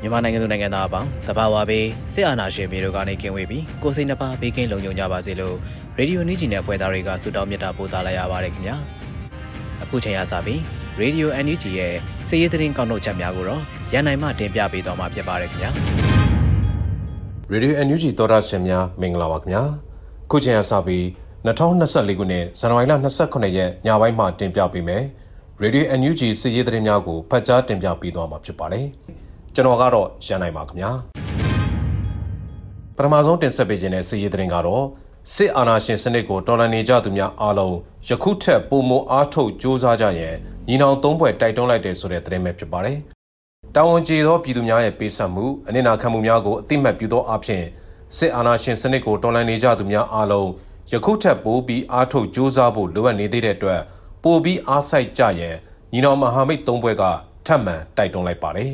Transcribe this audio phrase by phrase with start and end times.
[0.01, 5.55] မြန်မာနိုင်ငံသူနိုင်ငံသားအပေါင်းတဘာဝပေးစစ်အာဏာရှင်ပြည်တို့ကနေကင်းဝေးပြီးကိုစိတ်နှပါဘေးကင်းလုံခြုံကြပါစေလို့
[5.97, 8.75] ရေဒီယိုနီးဂျီနဲ့ဖွဲ့သားတွေကဆုတောင်းမြတ်တာပို့သလာရပါတယ်ခင်ဗျာ
[9.83, 10.59] အခုချိန်ရစပြီး
[10.99, 11.93] ရေဒီယို NUG ရဲ့
[12.27, 13.61] စည်ရေးသတင်းကောက်နှုတ်ချက်များကိုတော့
[13.93, 15.71] ရန်နိုင်မှတင်ပြပေးသွားမှာဖြစ်ပါတယ်ခင်ဗျာ
[17.51, 19.63] ရေဒီယို NUG သောတာရှင်များမင်္ဂလာပါခင်ဗျာ
[20.31, 21.03] ခုချိန်ရစပြီး
[21.45, 22.93] 2024ခုနှစ်ဇန်နဝါရီလ
[23.25, 25.03] 29ရက်ညပိုင်းမှာတင်ပြပေးမယ်
[25.63, 28.85] ရေဒီယို NUG စီရေးသတင်းများကိုဖတ်ကြားတင်ပြပေးသွားမှာဖြစ်ပါတယ်။
[29.53, 30.91] ကျွန်တော်ကတော့ရန်နိုင်ပါခင်ဗျာ။
[32.97, 34.85] ပထမဆုံးတင်ဆက်ပေးခြင်းတဲ့စီရေးသတင်းကတော့
[35.33, 37.75] စစ်အာဏာရှင်စနစ်ကိုတော်လှန်နေကြသူများအားလုံး
[38.07, 40.35] ယခုထက်ပိုမိုအားထုတ်ကြိုးစားကြရန်
[40.67, 42.97] ညီနောင်သုံးဖွဲ့တိုက်တွန်းလိုက်တယ်ဆိုတဲ့သတင်းပဲဖြစ်ပါတယ်။
[43.75, 47.63] တာဝန်ကျေသောပြည်သူများရဲ့ပေးဆပ်မှုအနစ်နာခံမှုများကိုအတိမတ်ပြုသောအဖြစ်
[48.17, 50.49] စစ်အာဏာရှင်စနစ်ကိုတော်လှန်နေကြသူများအားလုံး
[50.91, 53.81] ယခုထက်ပိုပြီးအားထုတ်ကြိုးစားဖို့လိုအပ်နေသေးတဲ့အတွက်
[54.23, 55.55] ပိုပြီးအားစိုက်ကြရန်
[55.93, 57.03] ညီနောင်မဟာမိတ်သုံးဘွဲက
[57.45, 58.71] ထပ်မံတိုက်တွန်းလိုက်ပါတယ်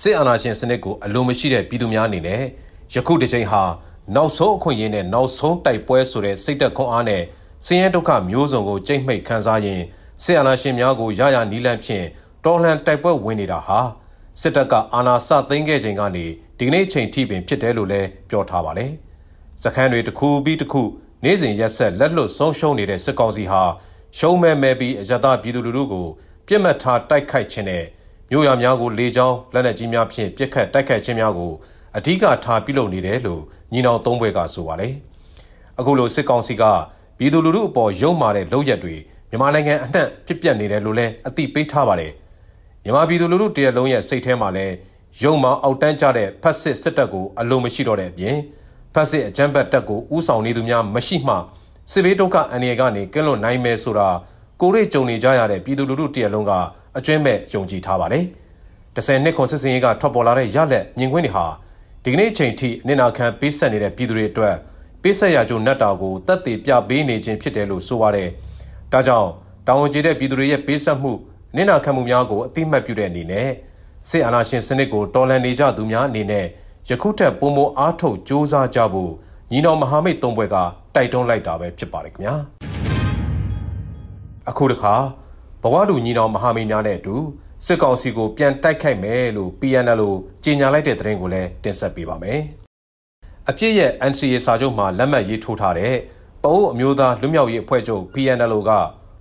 [0.00, 2.42] စစ်အာဏာရှင်စနစ်ကိုအလိုမရှိတဲ့ပြည်သူများအနေနဲ့
[2.94, 3.62] ယခုတစ်ချိန်ဟာ
[4.14, 7.22] နောက်ဆုံးအခွင့်အရေးနဲ့နောက်ဆုံးတိုက်ပွဲဆိုတဲ့စိတ်သက်ခွန်အားနဲ့
[7.66, 9.80] ဆင်းရဲဒုက္ခမျိုးစုံကိုကြိတ်မိတ်ခံစားရင်
[10.22, 12.06] စစ်အာဏာရှင်များကိုရရနီးလန့်ဖြင့်
[12.44, 13.78] တော်လှန်တိုက်ပွဲဝင်နေတာဟာ
[14.40, 16.24] စစ်တပ်ကအာဏာစသိမ်းခဲ့ချိန်ကနေ
[16.58, 18.90] ဒီကနေ့ချိန်ထိပင်ဖြစ်တယ်လို့လည်းပြောထားပါတယ်။
[19.62, 20.82] စခန်းတွေတစ်ခုပြီးတစ်ခု
[21.24, 23.62] နေ့စဉ်ရက်ဆက်လက်လွတ်ဆုံးရှုံးနေတဲ့စစ်ကောင်စီဟာ
[24.18, 26.06] ရှုံးမဲ့မဲ့ပြီးအယတာပြည်သူလူထုကို
[26.46, 27.84] ပြစ်မှတ်ထားတိုက်ခိုက်ခြင်းနဲ့
[28.30, 31.52] မြို့ရများကိုလေကြောင်းလက်နက်ကြီးများဖြင့်ပစ်ခတ်တိုက်ခိုက်ခြင်းများကို
[31.96, 34.92] အဓိကထားပြုလုပ်နေတယ်လို့ညီနောင်သုံးဘွဲကဆိုပါတယ်။
[35.78, 36.62] အခုလိုစစ်ကောင်စီက
[37.18, 38.94] ပြည်သူလူထုအပေါ်ရုံမာတဲ့လုပ်ရက်တွေ
[39.30, 42.12] မြန်မာနိုင်ငံအနှံ့ဖြစ်ပျက်နေတယ်လို့လည်းအသိပေးထားပါတယ်။
[42.84, 44.74] မြန်မာပြည်သူလူထုတရလုံးရဲ့စိတ်ထဲမှာလည်း
[45.22, 48.36] ရုံမာအောက်တန်းကြတဲ့ဖက်စစ်စစ်တပ်ကိုအလုံးမရှိတော့တဲ့အပြင်
[48.94, 51.36] ဖက်စစ်အကြမ်းဖက်တပ်ကိုဥဆောင်နေသူများမရှိမှ
[51.92, 54.08] စစ်ဘေးဒုက္ခအန္တရာယ်ကနေကင်းလွတ်နိုင်မယ်ဆိုတာ
[54.60, 56.52] ကိုရိတ်ကြုံနေကြရတဲ့ပြည်သူလူထုတရလုံးက
[56.96, 58.24] အကျွမ်းမဲ့ယုံကြည်ထားပါတယ်။
[58.96, 61.46] ၁၀နှစ်ခွန်စစ်စင်ရေးကထွက်ပေါ်လာတဲ့ရလက်မြင်ကွင်းတွေဟာ
[62.04, 64.56] ဒီကနေ့ချိန်ထိအနစ်နာခံပေးဆက်နေတဲ့ပြည်သူတွေအတွက်
[65.02, 68.28] ပေးဆက်ရကြုံနတ်တာကိုတက်တည်ပြပေးနေခြင်းဖြစ်တယ်လို့ဆိုပါတယ်။
[68.92, 69.30] ဒါကြောင့်
[69.66, 71.12] တောင်ဝန်ကျေးတဲ့ပြည်သူတွေရဲ့ပေးဆက်မှု
[71.52, 73.48] အနစ်နာခံမှုများကိုအတိမတ်ပြုတဲ့အနေနဲ့
[74.08, 76.46] စစ်အာဏာရှင်စနစ်ကိုတော်လှန်နေကြသူများအနေနဲ့
[76.88, 79.12] ယခုထက်ပုံမအားထုတ်စ조사ကြဖို့
[79.52, 80.56] ညီတော်မဟာမိတ်သုံးဘွဲက
[80.94, 82.34] တိုက်တွန်းလိုက်တာပဲဖြစ်ပါတယ်ခင်ဗျာ
[84.48, 84.94] အခုတခါ
[85.62, 87.16] ဘဝတူညီတော်မဟာမိတ်များနဲ့အတူ
[87.66, 92.40] စစ်ကောင်စီကိုပြန်တိုက်ခိုက်မယ်လို့ PNL လို့ကြေညာလိုက်တဲ့သတင်းကိုလည်းတင်ဆက်ပေးပါမယ်
[93.48, 95.94] အပြစ်ရဲ့ NCA စာချုပ်မှာလက်မှတ်ရေးထိုးထားတဲ့
[96.42, 98.70] ပအိုးအမျိုးသားလွတ်မြောက်ရေးအဖွဲ့ချုပ် PNL က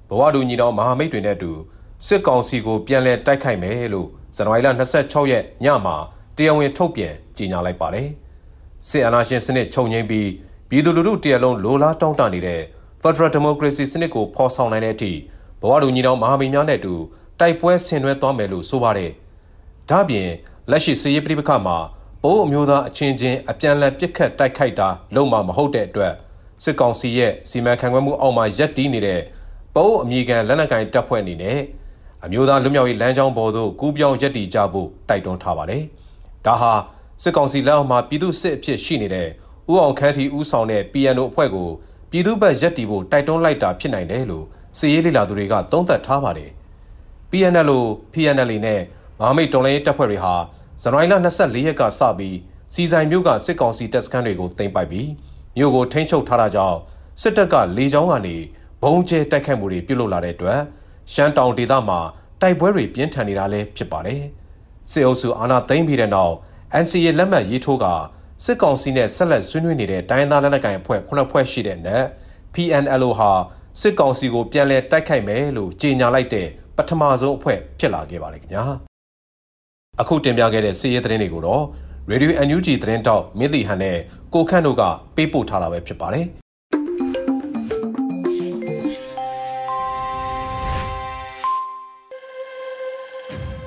[0.10, 1.52] ဘဝတူညီတော်မဟာမိတ်တွေနဲ့အတူ
[2.08, 4.70] စစ်ကောင်စီကိုပြန်လည်တိုက်ခိုက်မယ်လို့ဇန်နဝါရီလ
[5.00, 5.96] 26ရက်ညမှာ
[6.38, 8.10] တရားဝင်ထုတ်ပြန်ကြေညာလိုက်ပါတယ်
[8.90, 10.30] စစ်အာဏာရှင်စနစ်ချုပ်ငြိမ်းပြီး
[10.70, 12.62] ပြည်သူလူထုတရလုံးလိုလားတောင်းတနေတဲ့
[13.02, 15.12] Federal Democracy စနစ်ကိုဖော်ဆောင်နိုင်တဲ့အထိ
[15.62, 16.94] ဘဝတူညီတော်မဟာမိတ်များနဲ့အတူ
[17.40, 19.12] တိုက်ပွဲဆင်နွှဲသွားမယ်လို့ဆိုပါတယ်။
[19.90, 20.30] ဒါ့ပြင်
[20.72, 21.78] လက်ရှိစစ်ရေးပဋိပက္ခမှာ
[22.24, 26.14] ပိုးအမျိုးသားအချင်းချင်းအပြန်အလှန်ပစ်ခတ်တိုက်ခိုက်တာလုံးဝမဟုတ်တဲ့အတွက်
[26.64, 29.22] စစ်ကောင်စီရဲ့စီမံခန့်ခွဲမှုအောက်မှာရပ်တည်နေတဲ့
[29.76, 31.60] ပိုးအမိခံလက်နက်ကိုင်တပ်ဖွဲ့အနေနဲ့
[32.26, 35.84] အမျိုးသားလွတ်မြောက်ရေးလမ်းကြောင်းပေါ်သို့ကူးပြောင်းရပ်တည်ကြဖို့တိုက်တွန်းထားပါတယ်။
[36.46, 36.74] ဒါဟာ
[37.22, 39.28] စစ်ကောင်စီလက်အောက်မှာပြည်သူစစ်အဖြစ်ရှိနေတဲ့
[39.72, 41.70] ဥအောင်ခန်းတီဦးဆောင်တဲ့ PNO အဖွဲ့ကို
[42.12, 44.46] ပြည်သူ့ဘက်ရပ်တည်ဖို့တိုက်တွန်းလိုက်တာဖြစ်နိုင်တယ်လို့
[44.78, 46.52] စီရေးလေလာသူတွေကသုံးသပ်ထားပါတယ်။
[47.32, 48.82] PNL လို့ PNL နဲ့
[49.20, 50.34] မဟာမိတ်တော်လှန်ရေးတပ်ဖွဲ့တွေဟာ
[50.82, 52.38] ဇန်နဝါရီလ24ရက်ကစပြီး
[52.74, 55.10] စီဆိုင်မြို့ကစစ်ကောင်စီတပ်စခန်းတွေကိုတင်ပိုက်ပြီး
[55.58, 56.78] မြို့ကိုထိန်းချုပ်ထားတာကြောင့်
[57.22, 58.38] စစ်တပ်ကလေကြောင်းကနေ
[58.82, 60.60] ဘုံကျဲတိုက်ခိုက်မှုတွေပြုလုပ်လာတဲ့အတွက်
[61.14, 62.00] ရှမ်းတောင်ဒေသမှာ
[62.42, 64.22] တိုက်ပွဲတွေပြင်းထန်နေတာလည်းဖြစ်ပါတယ်။
[64.92, 66.36] စစ်အုပ်စုအာဏာသိမ်းပြီးတဲ့နောက်
[66.84, 67.86] NCA လက်မှတ်ရေးထိုးက
[68.44, 72.04] စစ်ကောင်စီနဲ့ဆက်လက်ဆွေးနွေးနေတဲ့တိုင်းသားလက်နက်ကိုင်အဖွဲ့ခုနှစ်ဖွဲ့ရှိတဲ့နဲ့
[72.54, 73.32] PNLO ဟာ
[73.82, 78.64] စစ်ကောင်စီကိုပြန်လည်တိုက်ခိုက်မယ်လို့ကြေညာလိုက်တဲ့ပထမဆုံးအဖွဲ့ဖြစ်လာခဲ့ပါတယ်ခင်ဗျာ
[80.02, 81.64] အခုတင်ပြခဲ့တဲ့စီးရဲသတင်းတွေကိုတော့
[82.12, 83.98] Radio NUG သတင်းတောက်မင်းတီဟန်နဲ့
[84.34, 84.84] ကိုခန့်တို့က
[85.16, 86.26] ပေးပို့ထားတာပဲဖြစ်ပါတယ်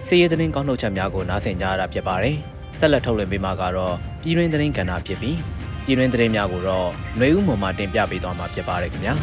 [0.07, 5.38] စီးရဲသတင်းကောင်းနှုတ်ချက်များကိုနားဆင်ကြရတာဖြစ်ပါတယ် ဆက်လက်ထုတ်လွှင့်ပေးမှာကတော့ပြည်တွင်းသတင်းကဏ္ဍဖြစ်ပြီး
[5.86, 6.88] ပြည်တွင်းသတင်းများကိုတော့
[7.18, 9.14] ຫນွေဦးမှမှာတင်ပြပေးသွားမှာဖြစ်ပါတယ်ခင်ဗျာ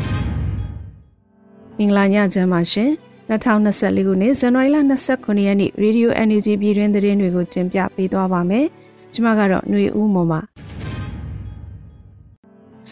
[1.79, 2.91] မင်္ဂလာညချမ်းပါရှင်
[3.31, 4.79] 2024ခုနှစ်ဇန်နဝါရီလ
[5.13, 8.67] 29ရက်နေ့ Radio NUG ပြည်တွင်းသတင်းတွေကိုတင်ပြပေးသွားပါမယ်
[9.13, 10.41] ကျွန်မကတော့ຫນွေဦးမှမှာ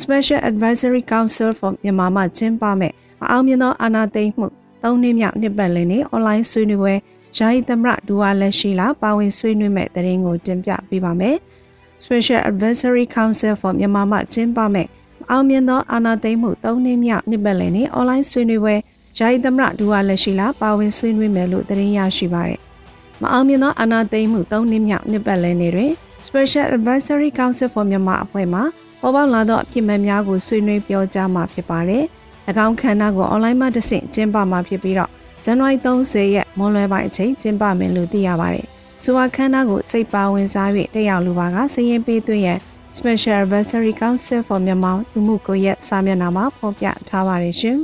[0.00, 4.47] Special Advisory Council for မြန်မာမှကျင်းပမဲ့မအောင်မြင်သောအာဏာသိမ်းမှု
[4.82, 6.94] ၃နှစ်မြောက်နှစ်ပတ်လည်နေ့ online ဆွေးနွေးပွဲ
[7.38, 11.35] ယာယီသမရဒူဝါလက်ရှိလာပါဝင်ဆွေးနွေးမဲ့တဲ့ရင်ကိုတင်ပြပေးပါမယ်။
[12.03, 14.88] Special Advisory Council for မြန်မာမှကျင်းပမဲ့
[15.30, 18.75] အောင်မြင်သောအာဏာသိမ်းမှု၃နှစ်မြောက်နှစ်ပတ်လည်နေ့ online ဆွေးနွေးပွဲ
[19.19, 22.59] ယာယီသမရဒူဝါလက်ရှိလာပါဝင်ဆွေးနွေးမယ်လို့သတင်းရရှိပါရယ်။
[23.21, 25.91] မအောင်မြင်သောအာဏာသိမ်းမှု၃နှစ်မြောက်နှစ်ပတ်လည်နေ့တွင်
[26.27, 28.59] Special Advisory Council for မြန်မာအဖွဲ့မှ
[29.01, 32.03] ပေါ်ပေါက်လာသောအဖြစ်မှန်များကိုဆွေးနွေးပြောကြားမှာဖြစ်ပါတယ်။၎
[32.65, 35.12] င်းခန္ဓာကိုအွန်လိုင်းမှာတဆင့်ကျင်းပမှာဖြစ်ပြီးတော့
[35.45, 38.66] ဇန်နဝါရီ30ရက်မွန်းလွဲပိုင်းအချိန်ကျင်းပမယ်လို့သိရပါတယ်။
[39.04, 42.60] ဆိုပါခန်းနာကိုစိတ်ပါဝင်စား၍တက်ရောက်လူပါကစရင်ပေးသွင်းရန်
[42.98, 47.78] Special Advisory Council for Myanmar လူမှုကွန်ရက်စာမျက်နှာမှာဖော်ပြထားပါတယ်ရှင်။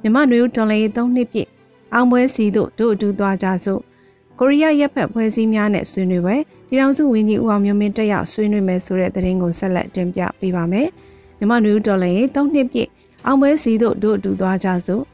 [0.00, 1.48] မြန်မာ့နွေဦးတော်လေး3နှစ်ပြည့်
[1.94, 3.80] အောင်ပွဲစီတို့တို့အတူသွားကြစို့
[4.38, 6.36] ကိုရီးယားရပ်ဖက်ဖွဲ့စည်းများနဲ့ဆွေးနွေးပွဲ
[6.68, 10.88] ပြည်ထောင်စုဝန်ကြီးဦးအောင်မျိုးမင်းတက်ရောက်ဆွေးနွေးမယ်ဆိုတဲ့သတင်းကိုဆက်လက်တင်ပြပေးပါမယ်။
[11.38, 12.88] မြန်မာ့နွေဦးတော်လေး3နှစ်ပြည့်
[13.26, 15.04] အောင်ပွဲစီတို့တို့အတူသွားကြစို့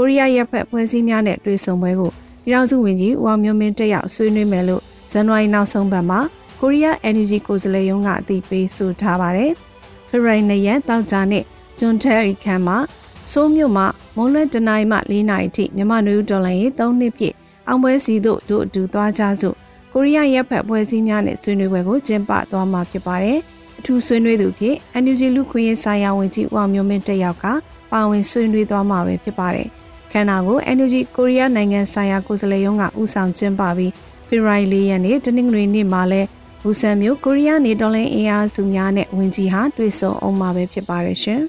[0.00, 2.10] ကိုရီးယားရပ်ဖက်ဖွဲ့စည်းများနဲ့တွေ့ဆုံပွဲကို
[2.44, 6.20] ပြည်ထောင်စုဝန်ကြီးဦးအောင်မျိုးမင်းတက်ရောက်ဆွေးနွေးမယ်လို့ဇန်နဝါရီနောက်ဆုံးပတ်မှာ
[6.60, 9.52] ကိုရီးယား Energy ကိုယ်စားလှယ်ရုံးကအသိပေးဆိုထားပါတယ်။
[10.08, 11.44] ဖေဖော်ဝါရီ၂ရက်တောက်ကြနေ့
[11.78, 12.78] ဂျွန်တဲရီခမ်းမှာ
[13.32, 13.86] စိုးမြို့မှာ
[14.16, 17.34] မွန်းလွဲတနိုင်းမှ၄နာရီထိမြန်မာနွေဦးဒေါ်လာရေး၃နှစ်ပြည့်
[17.68, 19.56] အောင်ပွဲစီတို့တို့အတူသွားကြစို့
[19.92, 23.38] ကိုရီးယားရပ်ဖက်ဖွဲ့စည်းများနဲ့ဆွေးနွေးပွဲကိုကျင်းပသွားမှာဖြစ်ပါတယ်။
[23.78, 27.44] အထူးဆွေးနွေးသူဖြစ် NUG လူခွင့်ရေးဆိုင်ရာဝန်ကြီးဦးအောင်မျိုးမင်းတက်ရောက်က
[27.92, 29.68] ပါဝင်ဆွေးနွေးသွားမှာပဲဖြစ်ပါတယ်။
[30.12, 33.92] ခန္ဓာကို NUG ကိုရီးယားနိုင်ငံဆိုင်ရာကိုယ်စားလှယ်ရုံးကဦးဆောင်ကျင်းပပြီး
[34.28, 36.22] ဖေဖော်ဝါရီလရက်နေ့တနင်္ဂနွေနေ့မှာလဲ
[36.62, 41.40] ဘူဆန်မြို့ကိုရီးယားနေတော်လင်းအင်အားစုများနဲ့ဝင်ကြီးဟာတွေ့ဆုံအောင်မှာပဲဖြစ်ပါတယ်ရှင်။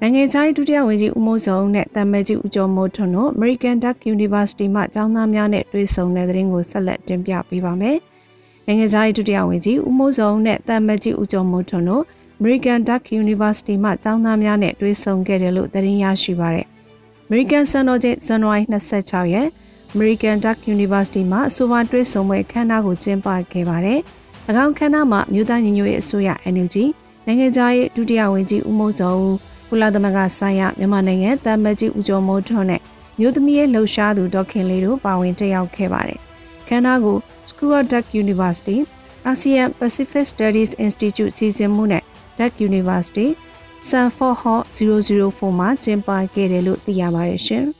[0.00, 7.96] နိုင်ငံခြားရေးဒုတိယဝန်ကြီးဦးမိုးစုံနဲ့တမ်မဲကြီးဦးကျော်မိုးထွန်းတို့ American Duck University မှကျောင်းသားများနဲ့တွေ့ဆုံတဲ့သတင်းကိုဆက်လက်တင်ပြပေးပါမယ်။
[8.66, 12.04] နိုင်ငံခြားရေးဒုတိယဝန်ကြီးဦးမိုးစုံနဲ့တမ်မဲကြီးဦးကျော်မိုးထွန်းတို့
[12.40, 16.66] American Duck University မှကျောင်းသားများနဲ့တွေ့ဆုံခဲ့တယ်လို့သတင်းရရှိပါရယ်။
[17.28, 19.48] American စံတော်ချိန်ဇန်နဝါရီ26ရက်
[19.94, 24.00] American Duck University မှာအဆိုပါတွေ့ဆုံပွဲခမ်းနားကိုကျင်းပခဲ့ပါတယ်။၎
[24.64, 26.76] င်းခမ်းနားမှာမြို့သားညီညွတ်ရေးအစိုးရ NUG
[27.26, 29.34] နိုင်ငံသားရေးဒုတိယဝန်ကြီးဦးမိုးစောဦး
[29.68, 32.80] ကုလသမဂ္ဂဆိုင်ရာမြန်မာနိုင်ငံတမ်မကြီးဦးကျော်မိုးထွန်းနဲ့
[33.20, 36.20] မြို့သမီးရဲ့လှုပ်ရှားသူဒေါခင်လေးတို့ပါဝင်တက်ရောက်ခဲ့ပါတယ်။
[36.68, 37.16] ခမ်းနားကို
[37.50, 38.78] School of Duck University
[39.30, 42.04] ASEAN Pacific Studies Institute စီစဉ်မှုနဲ့
[42.38, 43.28] Duck University
[43.88, 47.64] Sanford Hall 004မှာကျင်းပခဲ့တယ်လို့သိရပါတယ်ရှင်။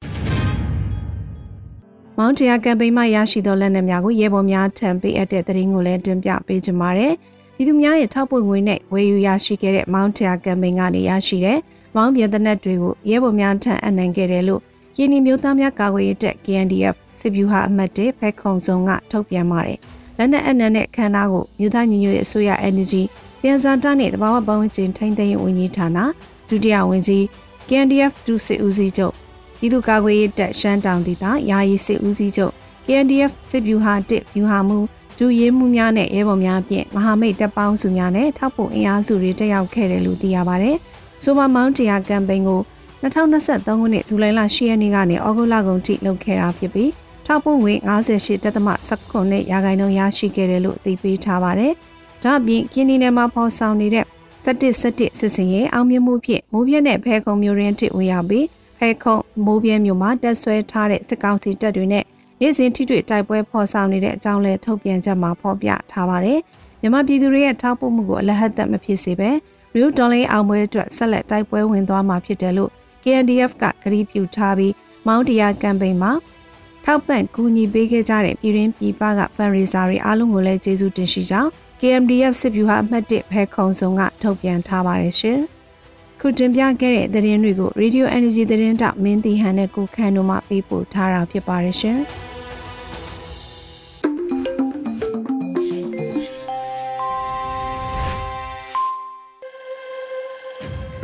[2.19, 7.12] မောင်တရာကမ်ပိန်းမှရရှိသောလက်နက်များကိုရဲဘော်များထံပေးအပ်တဲ့သတင်းကိုလည်းတင်ပြပေးကြပါမယ်။
[7.55, 11.58] ပြည်သူများရဲ့ထောက်ပံ့ငွေနဲ့ဝယ်ယူရရှိခဲ့တဲ့မောင်တရာကမ်ပိန်းကနေရရှိတဲ့
[11.96, 14.60] မောင်ပြည်သက်နက်တွေကိုရဲဘော်များထံအနှံခဲ့တယ်လို့
[14.96, 19.79] ကင်းနီမျိုးသားများကာကွယ်ရေးတပ် KNDF စစ်ဗျူဟာအမှတ်၁ဖက်ခုံစုံကထုတ်ပြန်ပါတယ်။
[20.19, 23.03] လက်နက်အနှံတဲ့ခန္ဓာကိုမြို့သားညီညွတ်ရေးအစိုးရ Energy
[23.43, 25.99] ပြန်စာတနဲ့တဘာဝပတ်ဝန်းကျင်ထိန်းသိမ်းရေးဝန်ကြီးဌာန
[26.49, 27.23] ဒုတိယဝန်ကြီး
[27.69, 29.15] KNDF ဒုစစ်ဦးစီးချုပ်
[29.59, 32.53] ပြည်သူ့ကာကွယ်ရေးတပ်ရှမ်းတောင်ဒေသယာယီစစ်ဦးစီးချုပ်
[32.87, 34.79] KNDF စစ်ဗျူဟာတစ်ဗျူဟာမှု
[35.19, 40.73] ဒူရဲမှုများနဲ့ရဲဘော်များဖြင့်မဟာမိတ်တပ်ပေါင်းစုများနဲ့ထောက်ပို့အင်အားစုတွေတက်ရောက်ခဲ့တယ်လို့သိရပါဗျ။
[41.25, 42.61] ဆိုပါမောင်းတရာကမ်ပိန်းကို
[43.03, 46.91] 2023ခုနှစ်ဇူလိုင်လ10ရက်နေ့ကနေဩဂုတ်လကုန်ထိလုပ်ခဲ့တာဖြစ်ပြီး
[47.27, 47.75] ထောက်ပို့ငွေ
[48.59, 51.73] 58.19ရာခိုင်နှုန်းရရှိခဲ့တယ်လို့အသိပေးထားပါတယ်။
[52.22, 54.05] ဒါ့အပြင်ကင်းနီနယ်မှာပေါ်ဆောင်နေတဲ့
[54.44, 58.46] စက်တစ်စက်တစ်စစ်စင်ရဲ့အောင်မြင်မှုဖြင့်မိုးပြဲနဲ့ဖဲခုံမျိုးရင်းတစ်ဝင်ရောက်ပြီး
[58.79, 62.05] ဖဲခုံမိုးပြဲမျိုးမှာတက်ဆွဲထားတဲ့စစ်ကောင်စီတပ်တွေနဲ့
[62.41, 66.41] နေ့စဉ်ထိတွေ့တိုက်ပွဲဖော်ဆောင်နေတဲ့အကြောင်းလဲထုတ်ပြန်ချက်မှာဖော်ပြထားပါတယ်။
[66.81, 69.31] မြန်မာပြည်သူတွေရဲ့ထောက်ပို့မှုကိုအလဟတ်သက်မဖြစ်စေပဲ
[69.75, 72.70] ရီယိုဒေါ်လင်းအောင်ပွဲအတွက်ဆက်လက်တိုက်ပွဲဝင်သွားမှာဖြစ်တယ်လို့
[73.03, 74.75] KNDF ကကတိပြုထားပြီး
[75.06, 76.13] မောင်းတရားကမ်ပိန်းမှာ
[76.84, 85.41] ထောက်ပံ့ကူညီပေးခဲ့ကြတဲ့ပြည်ရင်းပြည်ပကဖန်ရီဇာတွေအားလုံးကိုလည်းကျေးဇူးတင်ရှိကြောင်း KMDF စစ်ဗျူဟာအမှတ်1ဖဲခုံစုံကထုတ်ပြန်ထားပါတယ်ရှင်။
[86.20, 91.99] ခုတင်ပြခဲ့တဲ့သတင်းတွေကို Radio Energy သတင်းတောက်မင်းတီဟန်နဲ့ကိုခန့်တို့မှပေးပို့ထားတာဖြစ်ပါတယ်ရှင်။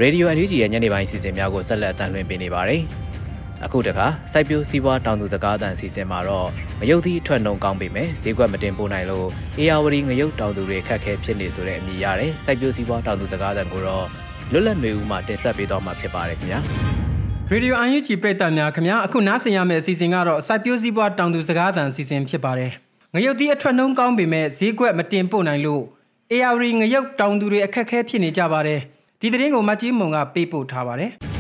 [0.01, 2.83] ရေဒီယို NUG ရဲ့ညနေပိုင်းစီစဉ်များကိုဆက်လက်အသံလွှင့်ပေးနေပါတယ်။
[3.65, 6.49] အခုတခါစိုက်ပျိုးစီးပွားတောင်သူစကားအသံစီစဉ်မှာတော့
[6.81, 9.29] ငရုတ်သီးအထွက်နှုံကောင်းပေမဲ့ဈေးကွက်မတင်ပို့နိုင်လို့
[9.59, 14.07] အေယာဝတီငရုတ်တောင်သူတွေခက်ခဲဖြစ်နေဆိုတဲ့အမည်ရတယ်။စိုက်ပျိုးစီးပွားတောင်သူစကားအသံကိုတော့
[14.53, 16.61] လွတ်လပ်နေဦးမှတင်ဆက်ပေးတော့မှာဖြစ်ပါတယ်ခင်ဗျာ။
[17.51, 22.71] ရေဒီယိုအန်ယူဂျီပရိသတ်များခင်ဗျာအခုနားဆင်ရမယ့်အစီအစဉ်ကတော့စိုက်ပျိုးစီးပွားတောင်သူစကားအသံအစီအစဉ်ဖြစ်ပါတယ်။
[23.15, 25.83] ငရုတ်သီးအထွက်နှုံကောင်းပေမဲ့ဈေးကွက်မတင်ပို့နိုင်လို့
[26.31, 28.81] အေယာဝတီငရုတ်တောင်သူတွေအခက်ခဲဖြစ်နေကြပါတယ်။
[29.21, 31.34] ဒီသတင်းကိုမတ်ကြီးမုံကပေးပို့ထားပါတယ်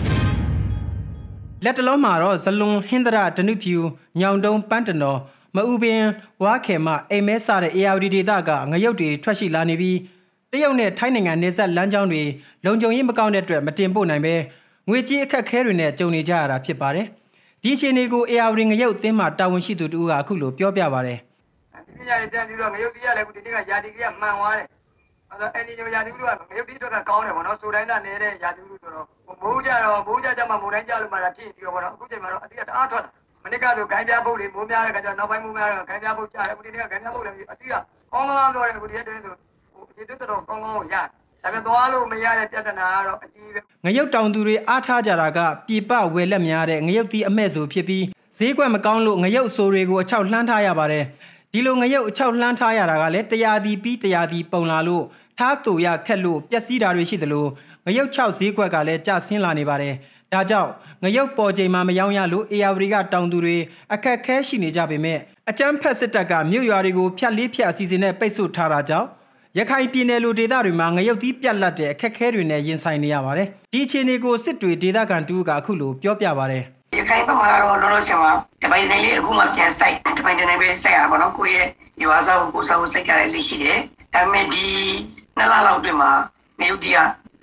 [1.64, 3.76] လက်တလုံးမှာတော့ဇလွန်ဟင်္ဒရဒနုဖြူ
[4.21, 5.18] ညောင်တုံးပန်းတနော်
[5.56, 6.02] မအူပင်
[6.42, 9.99] ဝါခေမအိမ်မဲစတဲ့ ARD ဒေသကငရုတ်တွေထွက်ရှိလာနေပြီး
[10.52, 12.23] တရုတ်နဲ့ထိုင်းနိုင်ငံနယ်စပ်လမ်းကြောင်းတွေ
[12.64, 14.35] လုံခြုံရေးမကောင်းတဲ့အတွက်မတင်ပို့နိုင်ပဲ
[14.88, 17.06] ငွေကြေးအခက်ခဲတွေနဲ့ကြုံနေကြရတာဖြစ်ပါတယ်
[17.62, 21.18] ဒီအခြေအနေကို ARD ငရုတ်အသင်းမှတာဝန်ရှိသူတူကအခုလိုပြောပြပါတယ်
[21.87, 24.66] ဒီပညာတွေပြန်ပြီးတော့ငရုတ်တရားလည်းခုဒီနေ့ကယာတီကမှန်သွားတယ်
[25.30, 29.06] အဲ့တော့အန်ဒီနိုရာသီဥတုကငရုတ်တိအတွက်ကကောင်းတယ်ပေါ့နော်ဆိုတိုင်းသာနေတဲ့ရာသီဥတုဆိုတော့
[29.43, 33.11] မိုးကြတော့မိုးကြကြမှာမိုးတိုင်းကြလို့မှလာဖြစ်ပြီးတော့ပေါ့နော်အခုချိန်မှာတော့အတိအတအားထွက်လာ
[33.45, 37.75] မနစ်ကဆိုဂိုင်းပြားပုတ်တွေမိုးများတဲ့ခါကျတော့နောက်ပိုင်းမိုးများတော့ဂိုင်းပြားပုတ်ကြတယ်အခုဒီနေ့ကဂိုင်းပြားပုတ်လည်းအတိက
[38.12, 41.07] ကောင်းကောင်းပြောတယ်အခုဒီနေ့ဆိုဟိုဒီတက်တော့ကောင်းကောင်းရတယ်
[41.43, 48.04] ဒါပေမဲ့သွားလို့မရတဲ့ပြဿနာကတော့အကြီးပဲငရုတ်တောင်သူတွေအားထားကြတာကပြပဝယ်လက်များတဲ့ငရုတ်တီးအမဲ့ဆိုဖြစ်ပြီး
[48.38, 51.04] ဈေးကွက်မကောင်းလို့ငရုတ်ဆိုတွေကိုအချောက်လှမ်းထားရပါတယ်
[51.52, 55.04] ဒီလိုငရုတ်အချောက်လှမ်းထားရတာကလည်းတရားဒီပြီးတရားဒီပုံလာလို့
[55.38, 57.47] ထားတူရခက်လို့ပျက်စီးတာတွေရှိသလို
[57.87, 59.95] ငရုတ်6ဈေးကွက်ကလည်းကျဆင်းလာနေပါတယ်။
[60.33, 60.71] ဒါကြောင့်
[61.03, 63.57] ငရုတ်ပေါ်ချိန်မှာမယောင်းရလို့အေယာဝတီကတောင်သူတွေ
[63.95, 65.19] အခက်ခဲရှိနေကြပေမဲ့
[65.50, 69.09] အကြမ်းဖက်စစ်တပ်ကမြို့ရွာတွေကိုဖျက်လေးဖျက်အစီအစဉ်နဲ့ပိတ်ဆို့ထားတာကြောင့်
[69.59, 76.62] ရခိုင်ပြည်နယ်လိုဒေသတွေမှာငရုတ်သီးပြတ်လတ်တဲ့အခက်ခဲတွေနဲ့ရင်ဆိုင်နေရပါတယ်။ဒီအခြေအနေကိုစစ်တွေဒေသခံတူကအခုလိုပြောပြပါတယ်။
[76.99, 81.69] ရခိုင်ဘက်မှာတော့လောလောဆယ်မှာတပိုင်တိုင်းလေးအခုမှပြန်ဆိုင်တပိုင်တိုင်းပဲဆိုင်ရပါတော့ကိုယ့်ရဲ့
[82.03, 83.79] ရွာစားကိုကိုစားကိုစိတ်ကြတဲ့လေးရှိတယ်။
[84.14, 84.67] ဒါပေမဲ့ဒီ
[85.37, 86.11] နှစ်လလောက်အတွင်းမှာ
[86.61, 86.99] ငရုတ်တီးက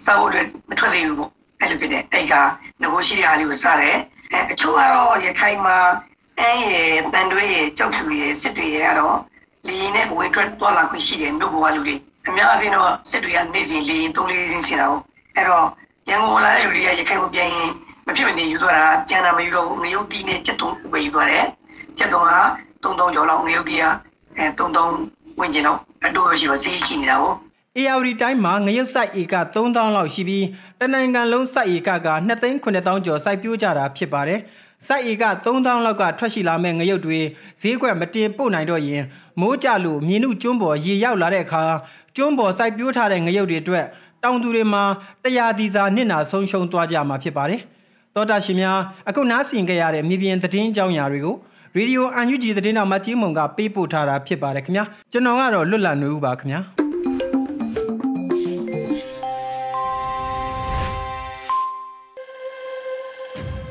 [0.05, 2.33] စားဖို့အတွက်မထွက်သေးဘူးပေါ့အဲ့လိုဖြစ်တဲ့အဲ့က
[2.81, 3.97] ငကိုရှိတဲ့အားလေးကိုစားတယ်
[4.31, 5.77] အဲအချို့ကတော့ရခိုင်မှာ
[6.39, 9.17] အဲရဲ့တန်တွဲရဲ့ကြောက်ဖြူရဲ့စစ်တွေရဲ့ကတော့
[9.67, 11.95] လီနဲ့အဝင်ထွက်သွားလာခွင့်ရှိတယ်မြို့ပေါ်ကလူတွေ
[12.27, 15.03] အများအပြားတော့စစ်တွေကနေစဉ်လီသုံးလေးစင်းစင်တာဟုတ်
[15.35, 15.65] အဲ့တော့
[16.09, 17.69] ရန်ကုန်လာတဲ့လူတွေကရခိုင်ကိုပြန်ရင်
[18.05, 21.45] မဖြစ်မနေယူသွားတာကျန်တာမယူတော့ဘူးငရုတ်တီးနဲ့ချက်တုံးဝယ်ယူသွားတယ်
[21.97, 22.33] ချက်တုံးက
[22.83, 23.83] 3000ကျော်လောက်ငရုတ်တီးက
[24.37, 27.29] အဲ3000ဝန်းကျင်တော့အတူရှိပါစီးရှိနေတာဟု
[27.71, 30.45] တ်အေယာဝတီတိုင်းမှာငရုတ်စိုက်ဧက3000လောက်ရှိပြီး
[30.79, 32.09] တနိုင်ငံလုံးစိုက်ဧကက
[32.55, 34.39] 2,9000ကျော်စိုက်ပျိုးကြတာဖြစ်ပါတယ်။
[34.87, 37.19] စိုက်ဧက3000လောက်ကထွက်ရှိလာမဲ့ငရုတ်တွေ
[37.61, 39.03] ဈေးကွက်မတင်ပို့နိုင်တော့ရင်
[39.39, 41.61] မိုးကြလို့မြင်းနုကျွန်းပေါ်ရေရောက်လာတဲ့အခါ
[42.15, 43.85] ကျွန်းပေါ်စိုက်ပျိုးထားတဲ့ငရုတ်တွေအတွက်
[44.23, 44.83] တောင်သူတွေမှာ
[45.23, 47.61] တရားဒီစာနစ်နာဆုံးရှုံးသွားကြမှာဖြစ်ပါတယ်။
[48.15, 51.35] သောတာရှင်များအခုနားဆင်ကြရတဲ့မြေပြင်သတင်းကြောင်းရာတွေကို
[51.75, 56.61] ရေဒီယိုအန်ယူဂျီသတင်းတော်မကြီးမုံကပေးပို့ထားတာဖြစ်ပါတယ်ခင်ဗျာကျွန်တော်ကတော့လွတ်လပ်နေဦးပါခင်ဗျာ။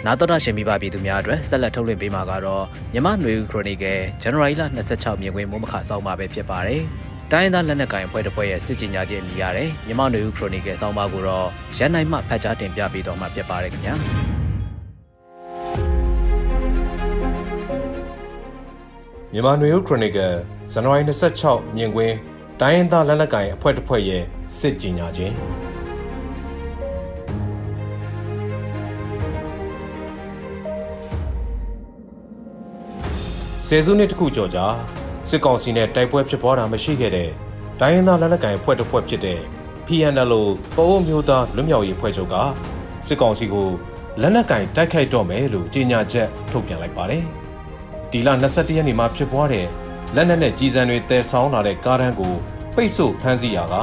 [0.07, 6.83] နာတော်တာရှင်မိဘပြည်သူများအတွက်ဆက်လက်ထုတ်လွှင့်ပေးမှာကတော့မြမနွေဦးခရိုနီကယ်ဇန်နဝါရီလ26မြင်ကွင်းမိုးမခဆောင်းပါပဲဖြစ်ပါတယ်။
[7.33, 13.95] တိုင်းသားလက်နက်ကိုင်အဖွဲ့တစ်ဖွဲ့ရဲ့စစ်ကြေညာခြင်းအမည်ရတဲ့မြမနွေဦးခရိုနီကယ်ဆောင်းပါကိုတော့ရန်နိုင်မှဖတ်ကြားတင်ပြပေးတော့မှာဖြစ်ပါတယ်ခင်ဗျာ။
[19.33, 20.35] မြန်မာနွေဦးခရိုနီကယ်
[20.73, 21.03] ဇန်နဝါရီ
[21.41, 22.15] 26မြင်ကွင်း
[22.61, 24.23] တိုင်းရင်းသားလက်နက်ကိုင်အဖွဲ့တစ်ဖွဲ့ရဲ့
[24.59, 25.35] စစ်ကြေညာခြင်း
[33.73, 34.67] ဆယ်စုနှစ်တခုကျော်ကြာ
[35.29, 37.31] စစ်ကောင်စီနဲ့တိုက်ပွဲဖြစ်ပွားတာမရှိခဲ့တဲ့
[37.81, 39.41] တိုင်းရင်းသားလက်နက်ကိုင်အဖွဲ့တစ်ဖွဲ့ဖြစ်တဲ့
[39.87, 40.33] PNL
[40.77, 42.35] ပအိုးမျိုးသားလွတ်မြောက်ရေးဖွဲ့ချုပ်က
[43.07, 43.69] စစ်ကောင်စီကို
[44.21, 47.25] လက်နက်ကင်တိုက်ခိုက်တော့မယ်လို့ကြေညာချက်ထုတ်ပြန်လိုက်ပါတယ်။
[48.11, 49.67] ဒီလ22ရက်နေ့မှာဖြစ်ပွားတဲ့
[50.15, 52.35] လက်နက်နဲ့ကြီးစံတွေတည်ဆောင်းလာတဲ့ကားတန်းကို
[52.75, 53.77] ပိတ်ဆို့ဖမ်းဆီးရာက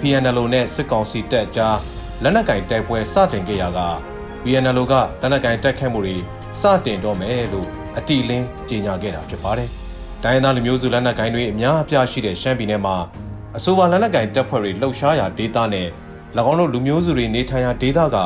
[0.00, 1.78] PNL နဲ့စစ်ကောင်စီတပ်ကြား
[2.22, 3.80] လက်နက်ကင်တိုက်ပွဲစတင်ခဲ့ရာက
[4.42, 6.16] PNL ကလက်နက်ကင်တိုက်ခိုက်မှုတွေ
[6.60, 9.68] စတင်တော့မယ်လို့ အတီလင်းကြေညာခဲ့တာဖြစ်ပါတယ်။
[10.24, 12.96] တိုင်းသားလူမျိုးစုလက်နက်ကိုင်တွေအများအပြားရှိတဲ့ရှမ်းပြည်နယ်မှာ
[13.56, 15.88] အဆိုပါလက်နက်ကိုင်တပ်ဖွဲ့တွေလှုပ်ရှားရာဒေသနဲ့၎
[16.50, 18.16] င်းတို့လူမျိုးစုတွေနေထိုင်ရာဒေသက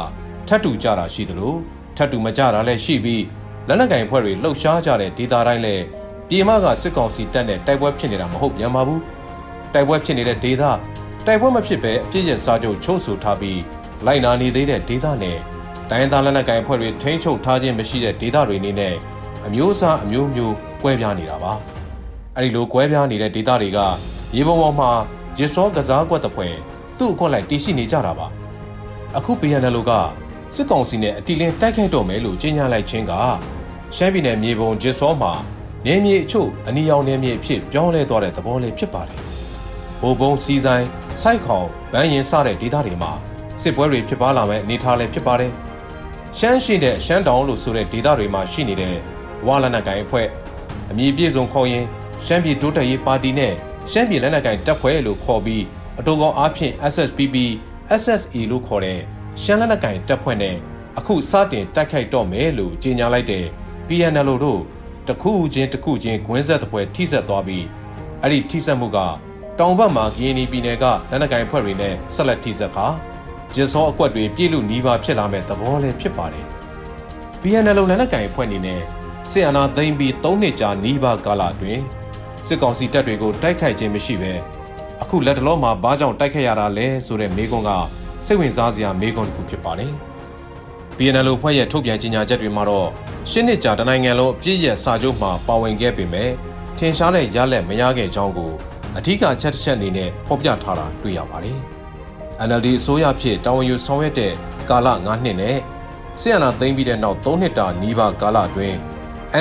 [0.49, 1.55] ထပ်တူကြတာရှိသလို
[1.97, 3.25] ထပ်တူမကြတာလည်းရှိပြီး
[3.69, 5.85] လက်နက်ကင်ဖွဲ့တွေလှုပ်ရှားကြတဲ့ဒေသတိုင်းလည်း
[6.29, 9.03] ပြည်မကစစ်ကောင်စီတပ်နဲ့တိုက်ပွဲဖြစ်နေတာမဟုတ်ပြန်ပါဘူး
[9.75, 10.63] တိုက်ပွဲဖြစ်နေတဲ့ဒေသ
[11.27, 13.61] တိုက်ပွဲမဖြစ်ပဲအပြည့်ရစားချုပ်ချုပ်ဆိုထားပြီး
[14.07, 15.39] လိုက်နာနေသေးတဲ့ဒေသနဲ့
[15.91, 18.95] တိုင်းသားလက်နက်ကင်ဖွဲ့တွေထိန်းချုပ်ထားခြင်းမရှိတဲ့ဒေသတွေနေနဲ့
[19.49, 21.53] အမျိုးအစားအမျိုးမျိုးကွဲပြားနေတာပါ
[22.37, 23.79] အဲ့ဒီလိုကွဲပြားနေတဲ့ဒေသတွေက
[24.37, 24.91] ရေပုံပေါ်မှာ
[25.39, 26.55] ရစ်စောကစားကွက်တဲ့ဖွဲ့
[26.99, 28.27] သူ့အခွက်လိုက်တည်ရှိနေကြတာပါ
[29.17, 29.91] အခု BNL က
[30.55, 33.13] စစ်ကောင်စီနဲ့အတီလင်းတိုက်ခိုက်တော့မယ်လို့ကြေညာလိုက်ခြင်းက
[33.97, 35.33] ရှမ်းပြည်နယ်မြေပုံဂျစ်စောမှာ
[35.87, 39.19] နေမြေအချို့အနီရောင်နေမြေအဖြစ်ပြောင်းလဲသွားတဲ့သဘောလေးဖြစ်ပါတယ်။
[40.01, 40.85] ဘိုးဘုံစီဆိုင်
[41.23, 43.13] စိုက်ခေါင်ဗန်းရင်စတဲ့ဒေသတွေမှာ
[43.63, 45.53] စစ်ပွဲတွေဖြစ်ပွားလာမဲ့အနေအထားလည်းဖြစ်ပါတယ်။
[46.39, 48.97] ရှမ်းရှိတဲ့ရှမ်းတောင်လို့ဆိုတဲ့ဒေသတွေမှာရှိနေတဲ့
[49.47, 50.29] ဝါလနက်ကိုင်အဖွဲ့
[50.91, 51.85] အမည်ပြည့်စုံခေါ်ရင်
[52.25, 53.55] ရှမ်းပြည်တိုးတက်ရေးပါတီနဲ့
[53.91, 55.65] ရှမ်းပြည်လက်နက်ကိုင်တပ်ဖွဲ့လို့ခေါ်ပြီး
[55.99, 57.37] အတူကောအားဖြင့် SSPP
[58.03, 59.01] SSE လို့ခေါ်တဲ့
[59.43, 60.57] ရှမ်းလက်နက်ကိုင်တပ်ဖွဲ့နဲ့
[60.99, 63.45] အခုစတင်တိုက်ခိုက်တော့မယ်လို့ကြေညာလိုက်တဲ့
[63.89, 64.61] PNL တို့
[65.09, 67.65] တခုချင်းတခုချင်းဂွင်းဆက်တဲ့ဖွဲ့ထိဆက်သွားပြီး
[68.23, 68.99] အဲ့ဒီထိဆက်မှုက
[69.59, 72.87] တောင်ဘက်မှာကရင်ပြည်နယ်ကလက်နက်ကိုင်ဖွဲ့တွေနဲ့ဆက်လက်ထိဆက်ခါ
[73.55, 76.47] ဂျစ်စောအကွက်တွေပြည့်လို့နီးပါဖြစ်လာမဲ့သဘောလည်းဖြစ်ပါတယ်။
[77.43, 78.81] PNL လက်နက်ကိုင်ဖွဲ့အနေနဲ့
[79.33, 81.83] စစ်အာဏာသိမ်းပြီး၃နှစ်ကြာနီးပါးကာလအတွင်း
[82.47, 84.33] စစ်ကောင်စီတပ်တွေကိုတိုက်ခိုက်ခြင်းမရှိဘဲ
[85.03, 87.71] အခုလက်တလုံးမှာဘာကြောင့်တိုက်ခိုက်ရတာလဲဆိုတဲ့မေးခွန်းက
[88.27, 89.93] စိတ်ဝင်စားစရာမေးခွန်းတစ်ခုဖြစ်ပါတယ်။
[90.97, 92.89] PNL ဖွဲ့ရဲ့ထုတ်ပြန်ကြေညာချက်တွေမှာတော့
[93.31, 96.31] ရှင်းနှစ်ကြာတနိုင်ငံလုံးအပြည့်ရဲ့စာချုပ်မှာပါဝင်ခဲ့ပေမဲ့
[96.79, 98.53] ထင်ရှားတဲ့ရလက်မရခဲ့ကြောင်းကို
[98.97, 101.59] အထူးချက်တစ်ချက်အနေနဲ့ဖော်ပြထားတာတွေ့ရပါတယ်။
[102.49, 104.33] NLD အစိုးရဖြစ်တာဝန်ယူဆောင်ရွက်တဲ့
[104.71, 105.57] ကာလ9နှစ်နဲ့
[106.21, 108.79] ဆီယနာသိမ်းပြီးတဲ့နောက်3နှစ်တာနီးပါးကာလအတွင်း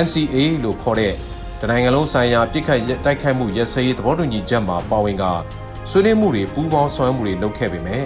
[0.04, 1.14] NCA လို့ခေါ်တဲ့
[1.60, 5.24] တနိုင်ငံလုံးဆိုင်ရာပြစ်ခတ်တိုက်ခိုက်မှုရစရေးသဘောတူညီချက်မှာပါဝင်က
[5.90, 8.04] ဆွေးနွေးမှုတွေပူးပေါင်းဆောင်ရွက်မှုတွေလုပ်ခဲ့ပေမဲ့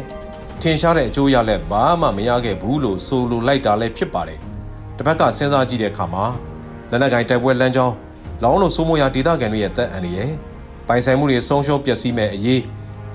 [0.62, 4.40] ထင်ရှားတဲ့အကျိုးရလက်ဘာမှမရခဲ့ဘူးလို့ဆိုလိုလိုက်တာလည်းဖြစ်ပါတယ်။
[4.96, 6.24] တစ်ဖက်ကစဉ်းစားကြည့်တဲ့အခါမှာ
[6.90, 7.94] လက်နက်ကိုင်တိုက်ပွဲလမ်းကြောင်း
[8.42, 10.32] လောင်းလို့စိုးမိုးရာဒေသခံတွေရဲ့တပ်အန္တရာယ်
[10.88, 12.60] ပိုင်ဆိုင်မှုတွေဆုံးရှုံးပျက်စီးမဲ့အရေး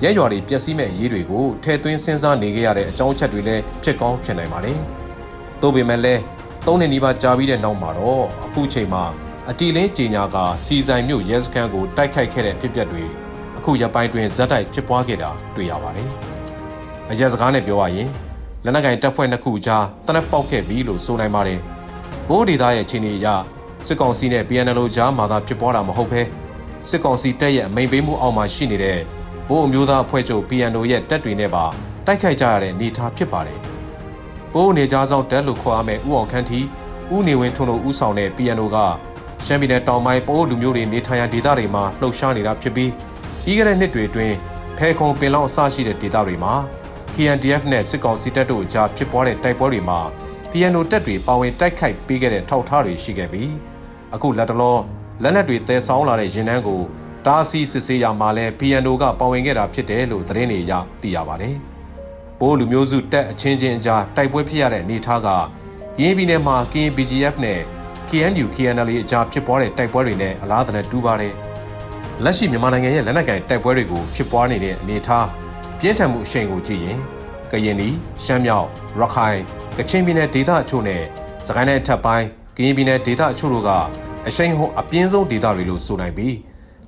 [0.04, 4.78] ရဲရွာတွေပျက်စီးမဲ့အရေးတွေကိုထည့်သွင်းစဉ်းစားနေကြရတဲ့အကြောင်းအချက်တွေလည်းဖြစ်ကောင်းဖြစ်နိုင်ပါတယ်။
[5.62, 6.22] သို့ပေမဲ့လည်း
[6.70, 9.04] သုံးနှစ်နီးပါးကြာပြီးတဲ့နောက်မှာတော့အခုချိန်မှာ
[9.50, 13.04] အတီလင်းကြီးညာကစီဆိုင်မြို့ရဲစခန်းကိုတိုက်ခိုက်ခဲ့တဲ့ဖြစ်ပျက်တွေ
[13.58, 16.10] အခုရပိုင်းတွင်ဇက်တိုက်ဖြစ်ပွားခဲ့တာတွေ့ရပါတယ်။
[17.10, 18.10] အရက်စကားနဲ့ပြောရရင်
[18.64, 21.60] လက်နက်ကင်တပ်ဖွဲ့နှစ်ခုကြားတနက်ပေါက်ခဲ့ပြီလို့ဆိုနိုင်ပါတယ်။
[22.30, 23.28] ဘိုးဒေသရဲ့အခြေအနေအရ
[23.88, 26.22] စစ်ကောင်စီနဲ့ PNL ကြားမှာသာဖြစ်ပွားတာမဟုတ်ဘဲ
[26.90, 29.00] စစ်ကောင်စီတပ်ရဲ့အမိန်ပေးမှုအောက်မှာရှိနေတဲ့
[29.48, 31.66] ဘိုးအမျိုးသားအဖွဲ့ချုပ် PNO ရဲ့တပ်တွေနဲ့ပါ
[32.06, 33.62] တိုက်ခိုက်ကြရတဲ့အနေအထားဖြစ်ပါတယ်။
[34.58, 36.60] ဘိုးနေကြားဆောင်တပ်လို့ခေါ်ရမယ့်ဥအောင်ခန်းတီ
[37.14, 38.78] ဦးနေဝင်းထွန်းတို့ဦးဆောင်တဲ့ PNO က
[39.46, 42.92] ရှမ်းပြည်နယ်တောင်ပိုင်းပိုးလူမျိုးတွေနေထိုင်ရာဒေသတွေမှာလှုပ်ရှားနေတာဖြစ်ပြီး
[43.44, 44.36] ပြီးခဲ့တဲ့နှစ်တွေအတွင်း
[44.78, 46.54] ဖဲခုံပင်လောင်းအစရှိတဲ့ဒေသတွေမှာ
[47.16, 50.00] KNDF နဲ့စစ်ကောင်စီတပ်တို့အကြားဖြစ်ပွားတဲ့တိုက်ပွဲတွေမှာ
[50.52, 53.52] PNO တပ်တွေပါဝင်တိုက်ခိုက်ပေးခဲ့တဲ့ထောက်ထားတွေရှိခဲ့ပြီး
[54.14, 54.78] အခုလက်တလော
[55.24, 56.82] လက်နက်တွေသယ်ဆောင်လာတဲ့ရင်နှန်းကို
[57.26, 61.58] တားဆီးစစ်ဆေးရမှာလဲ PNO ကပါဝင်ခဲ့တာဖြစ်တယ်လို့သတင်းတွေအရသိရပါတယ်။
[62.40, 65.28] ပိုးလူမျိုးစုတပ်အချင်းချင်းအကြားတိုက်ပွဲဖြစ်ရတဲ့အနေအထားက
[66.02, 67.60] ရင်းပြည်နယ်မှာ KNBGF နဲ့
[68.10, 71.34] KNU KNL အကြားဖြစ်ပွားတဲ့တိုက်ပွဲတွေနဲ့အလားတနဲ့တူပါတယ်။
[72.24, 75.28] လက်ရှိမြန်မာနိုင်ငံရဲ့လက်နက်ကိုင်တိုက်ပွဲတွေကိုဖြစ်ပွားနေတဲ့အနေအထား
[75.80, 77.00] ပြင်းထန်မှုအရှိန်ကိုကြည့်ရင်
[77.52, 78.68] ကရင်ပြည်ရှမ်းမြောက်
[79.00, 79.40] ရခိုင်
[79.78, 81.04] ကချင်ပြည်နယ်ဒေသအချို့နဲ့
[81.48, 82.26] စကိုင်းတိုင်းထပ်ပိုင်း
[82.58, 83.70] ကရင်ပြည်နယ်ဒေသအချို့တို့က
[84.28, 86.36] အရှိန်ဟိုအပြင်းဆုံးဒေသတွေလို့ဆိုနိုင်ပြီး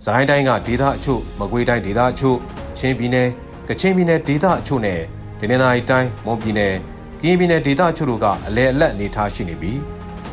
[0.05, 2.37] စကိုင်းတိုင်းကဒေသအချို့မကွေးတိုင်းဒေသအချို့
[2.79, 3.29] ချင်းပြည်နယ်
[3.69, 5.01] ကချင်ပြည်နယ်ဒေသအချို့နဲ့
[5.39, 6.75] ဒနင်္သာရီတိုင်းမွန်ပြည်နယ်
[7.21, 9.79] ကရင်ပြည်နယ်ဒေသအချို့တို့ကအလဲအလက်အနေထားရှိနေပြီး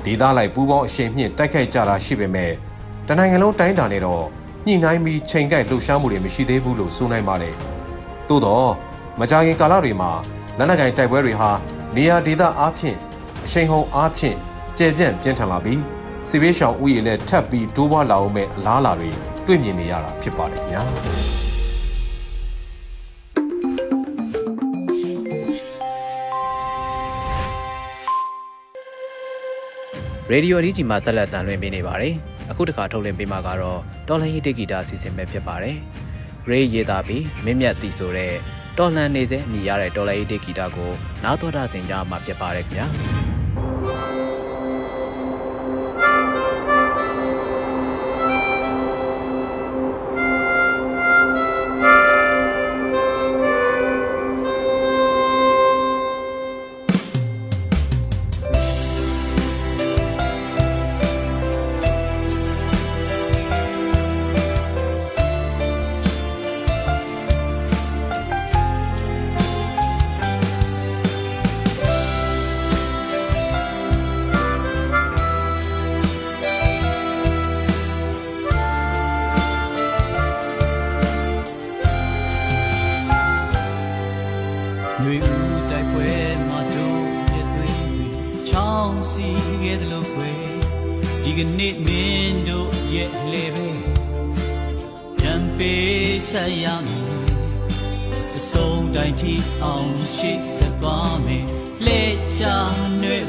[0.04, 2.52] ဒေသလိုက်ပူးပေါင်းအရှိန်မြင့်တိုက်ခိုက်ကြတာရှိပေမဲ့
[3.08, 4.24] တနိုင်ငံလုံးတိုင်းတာနဲ့တော့
[4.66, 7.54] ညှိနှိုင်းပြီးချိန်ကိုက်လှုပ်ရှားမှုတွေမရှိသေးဘူးလို့ဆိုနိုင်ပါတယ်။
[8.28, 8.68] သို့တော့
[9.20, 10.10] မကြာခင်ကာလတွေမှာ
[10.58, 11.50] လက်နက်ကိုင်တိုက်ပွဲတွေဟာ
[11.96, 12.96] နေရာဒေသအားဖြင့်
[13.44, 14.36] အရှိန်ဟုန်အားဖြင့်
[14.78, 15.82] ကျယ်ပြန့်ပြင်းထန်လာပြီး
[16.28, 19.10] စစ်ဘေးရှောင်ဥယျာဉ်လည်းထပ်ပြီးတိုးပွားလာအောင်မဲ့အလားအလာတွေ
[19.46, 20.82] တွေ့မြင်နေရတာဖြစ်ပါတယ်ခင်ဗျာ။
[30.30, 32.14] ရေဒီယိုအဒီဂျီမှာဆက်လက်တန်လွှင့်ပေးနေပါတယ်။
[32.50, 35.76] အခုတစ်ခါထုတ်လွှင့်ပေးမှာကတော့တော်လန်ဟီတေဂီတာအစီအစဉ်ပဲဖြစ်ပါတယ်။
[36.44, 38.32] Gray ရေးသားပြီးမင်းမြတ်တီဆိုတဲ့
[38.78, 40.92] တော်လန်နေစေအမိရတဲ့တော်လန်ဟီတေဂီတာကို
[41.24, 42.86] နားတော်တာဆင်ကြမှာဖြစ်ပါတယ်ခင်ဗျာ။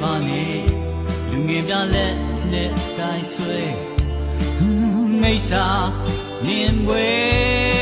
[0.01, 0.57] ပါနဲ့
[1.29, 2.15] လူငယ်ပြလက်
[2.51, 3.61] နဲ့တိုင်းဆွဲ
[5.21, 5.65] မိစ္ဆာ
[6.45, 7.76] မြင်ွယ်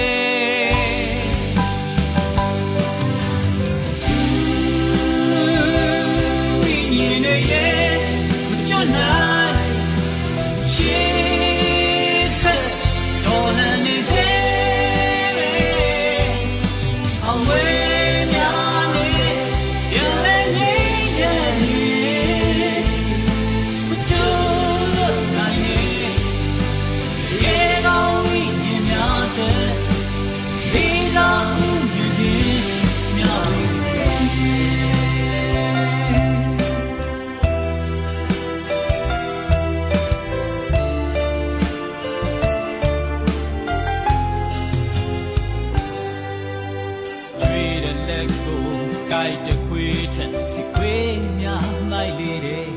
[48.25, 49.85] လိုက်လို့ကိုက်တခွေ
[50.15, 50.95] ထန်စီခွေ
[51.39, 52.67] များလိုက်လေတဲ့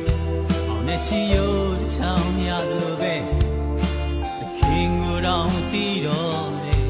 [0.66, 3.14] အောင်နဲ့ချီယိုးချောင်းများလိုပဲ
[4.38, 6.84] တခင်ကိုတော့တီးတော့တဲ့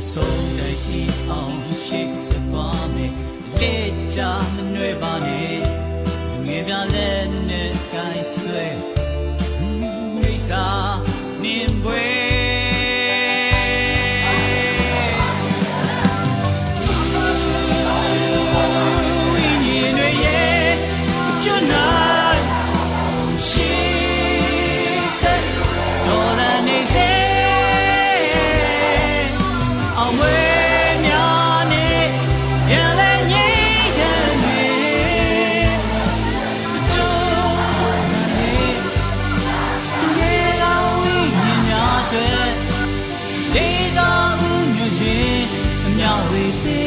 [0.00, 3.12] အဆုံးတိုင်းချီအောင်ရှိစသွားမယ်
[3.60, 4.18] လက်ချ
[4.54, 5.58] မနှွဲပါနဲ့
[6.46, 8.66] ငယ်ပြလည်းနဲ့ကိုက်ဆွဲ
[10.20, 10.96] မိစား
[11.42, 12.31] နင်ပွဲ
[46.60, 46.81] see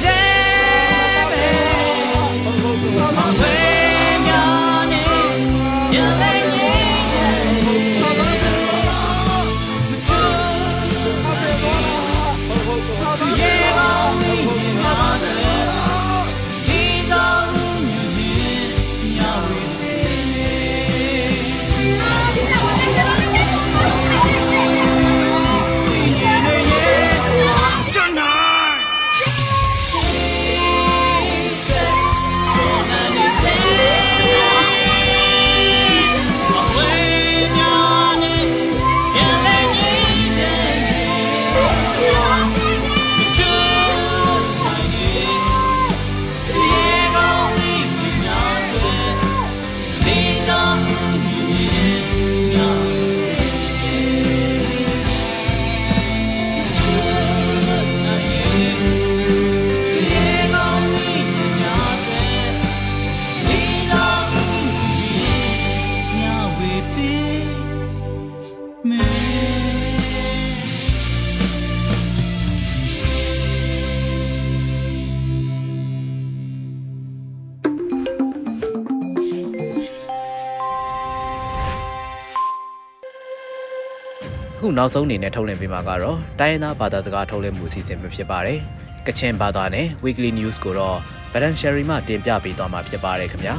[0.00, 0.17] ခု
[84.78, 88.58] နောက်ဆုံးအနေနဲ့ထုတ်လွှင့်ပေးမှာကတော့တိုင်းရင်းသားဘာသာစကားထုတ်လွှင့်မှုအစီအစဉ်ပဲဖြစ်ပါတယ်။
[89.06, 90.98] ကချင်ဘာသာနဲ့ Weekly News ကိုတော့
[91.32, 93.54] Baran Sherry မှတင်ပြပေးသွားမှာဖြစ်ပါတယ်ခင်ဗျာ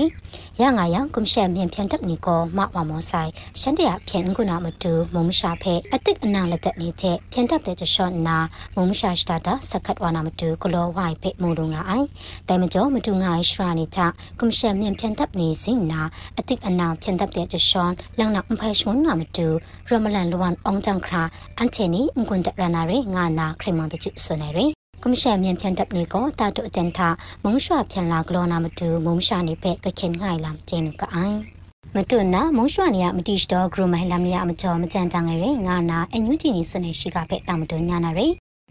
[0.01, 0.09] ယ်
[0.61, 8.39] ရငါယကွန်ရှမ်မြန်ဖြန်တပ်နီကိုမဝါမောဆိုင်ရှန်တရဖြန်ခုနာမတူမုံရှာဖဲအတစ်အနာလက်တက်နေတဲ့ဖြန်တပ်တဲ့ချရှော့နာ
[8.77, 12.07] မုံရှာစတာတစခတ်ဝါနာမတူကလောဝိုင်ဖဲမူလုံငါအိုင်
[12.49, 14.01] တိုင်မကျော်မတူငါရှရာနီချ
[14.41, 16.03] ကွန်ရှမ်မြန်ဖြန်တပ်နေစင်နာ
[16.39, 19.47] အတစ်အနာဖြန်တပ်တဲ့ချရှွန်လန်းနာအဖဲရှွန်နာမတူ
[19.89, 20.17] ရမလ
[25.03, 27.01] န်လဝန်အောင်ဂျန်ခရာအန်ချေနီငွန်တရနာရေငါနာခရိမန်တကျဆွနေရေကမရှင်မြန်ဖြန်တပ်နေကိုတာတုအတန်ထ
[27.43, 31.39] မုံရွှဖြန်လာဂလောနာမတူမုံရှာနေဖက်ကခင်ငိုင်လာကျင်းကအိုင်
[31.97, 38.21] မတွနာမုံရွှနေရမတိစတော့ဂရမိုင်လာမရမကျော်မကြန်တန်ငယ်ရငါနာအန်ယူဂျီနီဆွနေရှိကဖက်တာမတွညာနာရ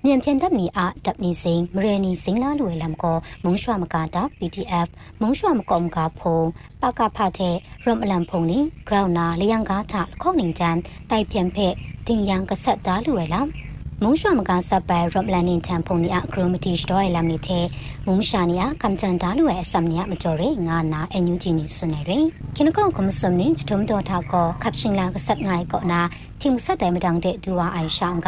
[0.05, 4.87] မြန်ဖြန်တပ်နီအားတပ်နီစိန်မရနီစိန်လာလွယ်လမ်ကိုမုံရွှမကာတာ PDF
[5.21, 6.39] မုံရွှမကောမကဖုံ
[6.81, 10.75] ပကဖတဲ့ရမလမ်ဖုံနီဂရောင်းနာလျံကားချခေါနင်ချန်
[11.09, 11.73] တိုက်ပြန်ဖက်
[12.07, 13.47] တင်ယံကဆက်သားလွယ်လမ်
[14.03, 17.65] မုံရွှမကဆပ်ပိုင်ရော့လန်နင်တန်ဖုန်နီအဂရိုမတီစတော့လမ်နီတဲ့
[18.07, 22.11] မုံရှာနီယာကမ်ချန်ဒါလူရဲ့အစမ်နီယာမကျော်ရငါနာအန်ယူဂျီနီဆွနေရ
[22.55, 26.01] ခင်ကောကမစမ်နီချတုံတော်တာကောကပ်ရှင်လာကဆက်ငိုင်ကောနာ
[26.41, 28.27] ချင်းဆက်တယ်မတောင်တဲ့ဒူဝါအိုင်ရှောင်းက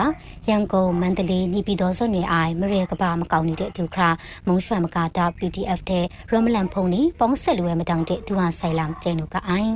[0.50, 4.10] ရန်ကုန်မန္တလေးနေပြည်တော်စွန်တွေအိုင်မရေကပါမကောင်းနေတဲ့ဒူခရာ
[4.48, 9.74] မုံရွှမ်မကာတာ PDF တဲ့ရမလန်ဖုန်နီပေါင်းဆက်လူရဲ့မတောင်တဲ့ဒူဝါဆိုင်လမ်ကျင်းတို့ကအိုင်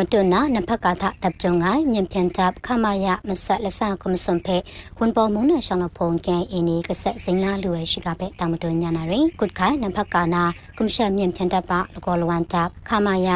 [0.00, 4.56] မတွနာနဖက်ကသာတပ်ကြုံငိုင်းမြင်ပြန်တပ်ခမယမဆက်လဆာကွန်ဆွန်ဖေ
[4.98, 10.42] ဝန်ပေါ်မုံနရှောင်းလဖုန်ကန်အင်းနီကဆက်စင်လာလူရဲ့ရှိကပဲတာမတွညာနာရင်ကုတ်ခိုင်နဖက်ကနာ
[10.76, 13.28] ကွန်ရှက်မြင်ပြန်တပ်ပါလကောလဝန်တပ်ခမယ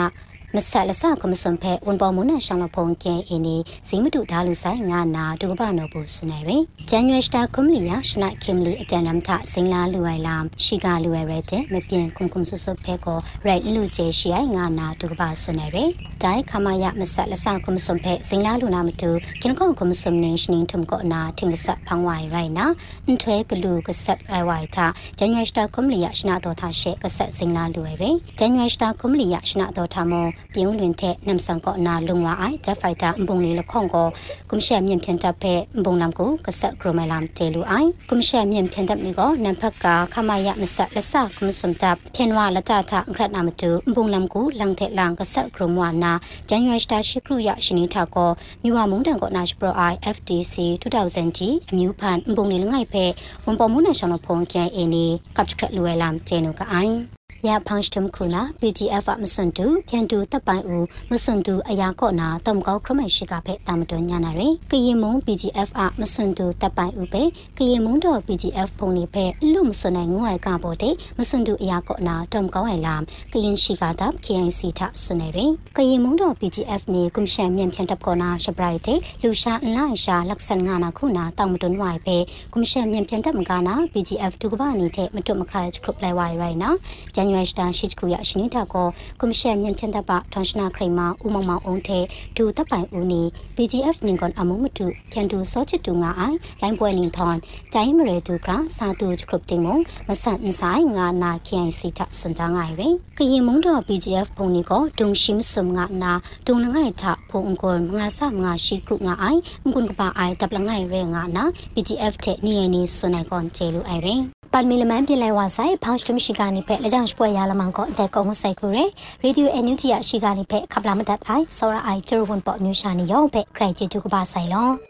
[0.56, 3.56] မဆက်လဆကမစွန်ဖဲဝန်ပေါ်မနရှောင်းလဖုန်ကဲအင်းဒီ
[3.88, 15.90] ဇီမတူဒါလူဆိုင်ငါနာဒုကပနောဘူးစနေရင်ဂျန်နွေစတာကွန်လီယာရှနာကင်လီအတန်ရမ်ထစင်လာလူဝိုင်လာရှိကလူဝဲရဲတဲ့မပြင်းကွန်ကွန်ဆဆဖဲကိုရိုက်လူကျေရှိအိုင်ငါနာဒုကပစနေရင်
[16.22, 19.10] ဒိုင်ခမယမဆက်လဆကမစွန်ဖဲစင်လာလူနာမတူ
[19.42, 22.66] ကင်ကွန်ကွန်စွန်နေရှနင်းထုံကောနာထင်ဆက်ဖန်ဝိုင်ရိုင်နာ
[23.06, 24.86] အန်ထွဲကလူကဆက်ရိုင်ဝိုင်တာ
[25.18, 34.07] ဂျန်နွေစတာကွန်လီယာရှနာတော်ထားရှဲကဆက်စင်လာလူဝဲရဲဂျန်နွေစတာကွန်လီယာရှနာတော်ထားမောပြုံးလွင်တဲ့နမ်ဆန်ကောနာလုံဝအိုင်ဂျက်ဖိုက်တာအပုံလေးလခေါန်ကို
[34.50, 46.12] ကွန်ရှက်မြင့်ဖြန်တပ်ဖဲအပုံနမ်ကိုကဆက်ကရမလမ်တေလူအိုင်ကွန်ရှက်မြင့်ဖြန်တပ်နီကိုနမ်ဖက်ကခမယမဆက်လက်ဆကွန်ဆွမ်တပ်ဖြန်ဝလတထအခရတ်နာမတူအပုံနမ်ကိုလန်တဲ့လန်ကဆက်ကရမဝနာ
[46.48, 48.31] ဂျန်ရွေစတာရှိကရရရှင်နီထာကို
[48.62, 53.05] မြဝမုန်တန်ကိုနာရှပရိုအိုင် FTC 2000ကြီးအမျိုးဖန်အပုံလေးလငိုက်ဖဲ
[53.44, 67.22] ဝန်ပေါ်မှုနာရှောင်းဖုန်ကန်အင်းနီကပ်ချခလွယ်လမ်ကျေနုကအိုင် ရဖောင်းစတမ်ခုနာ PGF မစွန်တူပြန်တူတပ်ပိုင်ဦးမစွန်တူအရာကော့နာတမ်ကောက်ခရမရှိကဖဲတာမတော်ညာနာရယ်ကရင်မုံ PGF အမစွန်တူတပ်ပိုင်ဦးပဲ
[67.59, 72.96] ကရင်မုံတော့ PGF ဖုန်နေဖဲလူမစွန်နိုင်ငွေကပေါ်တဲ့မစွန်တူအရာကော့နာတမ်ကောက်ဟဲလာ
[73.33, 82.16] ကရင်ရှိကတပ် KNC ထစွန်နေရယ်ကရင်မုံတော့ PGF နေကွန်ရှန်မြန်ဖြန်တပ်ကောနာရှပရိုက်တဲ့လူရှာအလိုက်ရှာလက်ဆန်ငါနာခုနာတောင်မတွန်ဝိုင်ပဲ
[82.53, 86.70] ကွန်ရှန်မြန်ဖြန်တပ်မကနာ PGF ဒုကဘာနေတဲ့မတွမခါချခုပလဲဝိုင်ရိုင်နာ
[87.14, 95.46] ဂျန်전유하시다 시지구야 신이다고 금시에 년텐다바 전신아 크레마 우멍마 옹테 두 답바이 우니 BGF 닝건 아무무투 캔두
[95.46, 97.38] 서치두가 아이 라인보에 닝턴
[97.70, 106.18] 자이머레 두그라 사두 크롭팅몽 마산 인사이 나나 KNC 타 선장아이레 그이몽도 BGF 봉니고 동심 숨가나
[106.42, 113.86] 동능아이타 봉골 마사 마시 크루가 아이 응군바 아이 답랑아이레 나나 BGF 테 니에니 소나건 제루
[113.86, 118.78] 아이레 ပါမီလမန်ပြည်လဲဝါဆိုင်ဖောင်းစတမရှိကနေပဲလက်ကြောင့်ပွဲရလမန်ကောအတက်ကုံဆိုင်ခုရ
[119.22, 124.89] ရေဒီယိုအန်ယူဂျီရရှိကနေဖက်ခပလာမတတ်အိုင်စောရအိုင်ကျရဝန်ပေါ့မျိုးရှာနေရောဖက်ခရိုက်ချီတူကပါဆိုင်လော